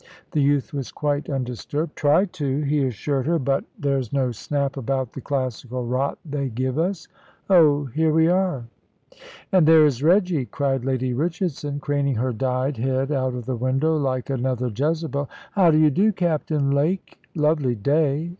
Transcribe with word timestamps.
The 0.31 0.41
youth 0.41 0.73
was 0.73 0.91
quite 0.91 1.29
undisturbed. 1.29 1.95
"Try 1.95 2.25
to," 2.25 2.61
he 2.61 2.87
assured 2.87 3.27
her; 3.27 3.37
"but 3.37 3.65
there's 3.77 4.11
no 4.11 4.31
snap 4.31 4.75
about 4.75 5.13
the 5.13 5.21
classical 5.21 5.85
rot 5.85 6.17
they 6.25 6.49
give 6.49 6.79
us. 6.79 7.07
Oh, 7.51 7.85
here 7.85 8.11
we 8.11 8.27
are." 8.27 8.65
"And 9.51 9.67
there 9.67 9.85
is 9.85 10.01
Reggy," 10.01 10.45
cried 10.47 10.85
Lady 10.85 11.13
Richardson, 11.13 11.79
craning 11.79 12.15
her 12.15 12.33
dyed 12.33 12.77
head 12.77 13.11
out 13.11 13.35
of 13.35 13.45
the 13.45 13.55
window 13.55 13.95
like 13.95 14.31
another 14.31 14.71
Jezebel. 14.75 15.29
"How 15.51 15.69
d'y 15.69 15.89
do, 15.91 16.11
Captain 16.11 16.71
Lake? 16.71 17.19
Lovely 17.35 17.75
day! 17.75 18.29